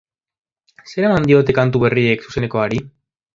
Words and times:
Zer 0.93 1.07
eman 1.09 1.27
diote 1.31 1.55
kantu 1.59 1.83
berriek 1.85 2.25
zuzenekoari? 2.29 2.83